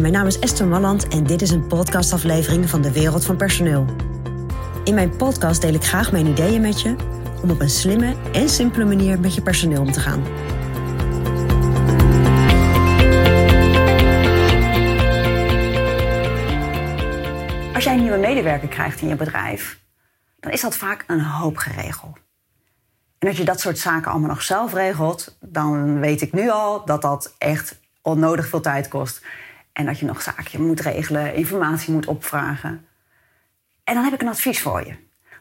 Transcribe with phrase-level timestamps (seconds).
[0.00, 3.86] Mijn naam is Esther Malland en dit is een podcastaflevering van de Wereld van Personeel.
[4.84, 6.96] In mijn podcast deel ik graag mijn ideeën met je
[7.42, 10.22] om op een slimme en simpele manier met je personeel om te gaan.
[17.74, 19.80] Als jij een nieuwe medewerker krijgt in je bedrijf,
[20.40, 22.18] dan is dat vaak een hoop geregeld.
[23.18, 26.84] En als je dat soort zaken allemaal nog zelf regelt, dan weet ik nu al
[26.84, 29.22] dat dat echt onnodig veel tijd kost.
[29.72, 32.86] En dat je nog zaken moet regelen, informatie moet opvragen.
[33.84, 34.94] En dan heb ik een advies voor je.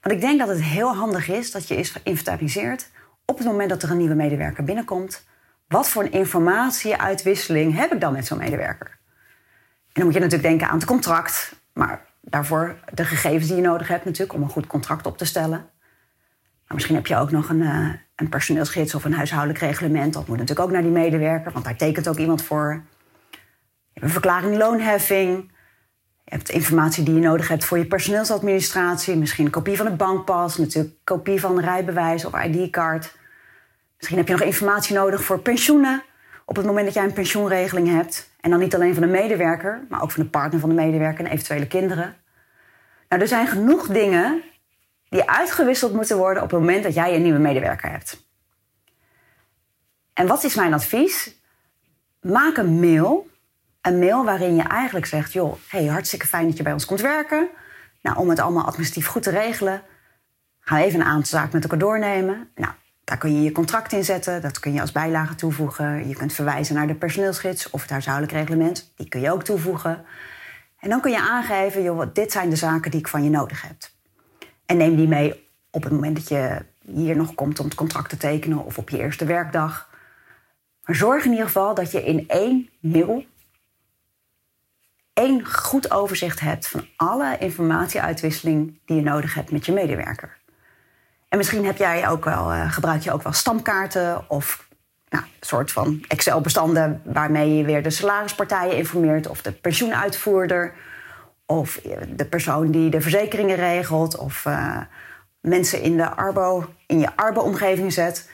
[0.00, 2.90] Want ik denk dat het heel handig is dat je eens inventariseert
[3.24, 5.26] op het moment dat er een nieuwe medewerker binnenkomt.
[5.68, 8.86] Wat voor een informatieuitwisseling heb ik dan met zo'n medewerker?
[8.88, 13.62] En dan moet je natuurlijk denken aan het contract, maar daarvoor de gegevens die je
[13.62, 15.70] nodig hebt natuurlijk om een goed contract op te stellen.
[16.66, 20.12] Maar misschien heb je ook nog een, uh, een personeelsgids of een huishoudelijk reglement.
[20.12, 22.82] Dat moet natuurlijk ook naar die medewerker, want daar tekent ook iemand voor.
[24.00, 25.50] Een verklaring loonheffing.
[26.24, 29.16] Je hebt informatie die je nodig hebt voor je personeelsadministratie.
[29.16, 33.16] Misschien een kopie van het bankpas, natuurlijk een kopie van een rijbewijs of ID-card.
[33.96, 36.02] Misschien heb je nog informatie nodig voor pensioenen.
[36.44, 38.30] Op het moment dat jij een pensioenregeling hebt.
[38.40, 41.24] En dan niet alleen van de medewerker, maar ook van de partner van de medewerker
[41.24, 42.16] en eventuele kinderen.
[43.08, 44.42] Nou, er zijn genoeg dingen
[45.08, 48.26] die uitgewisseld moeten worden op het moment dat jij een nieuwe medewerker hebt.
[50.12, 51.36] En wat is mijn advies?
[52.20, 53.26] Maak een mail.
[53.80, 57.00] Een mail waarin je eigenlijk zegt: joh, hey, hartstikke fijn dat je bij ons komt
[57.00, 57.48] werken.
[58.02, 59.82] Nou, om het allemaal administratief goed te regelen,
[60.60, 62.50] gaan we even een aantal zaken met elkaar doornemen.
[62.54, 62.72] Nou,
[63.04, 66.08] daar kun je je contract in zetten, dat kun je als bijlage toevoegen.
[66.08, 70.04] Je kunt verwijzen naar de personeelsgids of het huishoudelijk reglement, die kun je ook toevoegen.
[70.80, 73.62] En dan kun je aangeven, joh, dit zijn de zaken die ik van je nodig
[73.62, 73.76] heb.
[74.66, 78.08] En neem die mee op het moment dat je hier nog komt om het contract
[78.08, 79.90] te tekenen of op je eerste werkdag.
[80.84, 83.24] Maar zorg in ieder geval dat je in één mail
[85.18, 90.36] één goed overzicht hebt van alle informatieuitwisseling die je nodig hebt met je medewerker.
[91.28, 94.68] En misschien heb jij ook wel, uh, gebruik je ook wel stamkaarten of
[95.08, 100.74] nou, soort van Excel-bestanden waarmee je weer de salarispartijen informeert of de pensioenuitvoerder
[101.46, 104.80] of de persoon die de verzekeringen regelt of uh,
[105.40, 108.30] mensen in, de arbo, in je arbo-omgeving zet.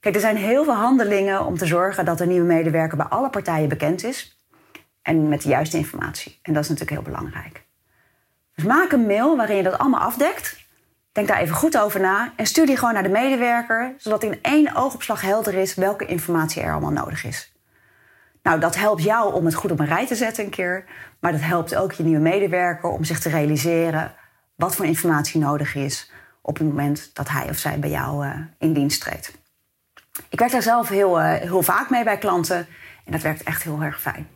[0.00, 3.30] Kijk, er zijn heel veel handelingen om te zorgen dat de nieuwe medewerker bij alle
[3.30, 4.35] partijen bekend is
[5.06, 6.38] en met de juiste informatie.
[6.42, 7.64] En dat is natuurlijk heel belangrijk.
[8.54, 10.56] Dus maak een mail waarin je dat allemaal afdekt.
[11.12, 14.38] Denk daar even goed over na en stuur die gewoon naar de medewerker, zodat in
[14.42, 17.52] één oogopslag helder is welke informatie er allemaal nodig is.
[18.42, 20.84] Nou, dat helpt jou om het goed op een rij te zetten een keer,
[21.20, 24.14] maar dat helpt ook je nieuwe medewerker om zich te realiseren
[24.54, 26.10] wat voor informatie nodig is
[26.42, 29.38] op het moment dat hij of zij bij jou uh, in dienst treedt.
[30.28, 32.66] Ik werk daar zelf heel, uh, heel vaak mee bij klanten
[33.04, 34.35] en dat werkt echt heel erg fijn.